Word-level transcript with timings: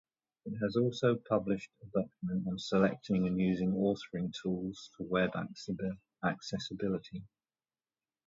It 0.45 0.77
also 0.81 1.15
published 1.29 1.69
a 1.83 1.85
document 1.85 2.47
on 2.47 2.57
Selecting 2.57 3.27
and 3.27 3.39
Using 3.39 3.73
Authoring 3.73 4.33
Tools 4.41 4.89
for 4.97 5.03
Web 5.03 5.29
Accessibility. 6.25 7.23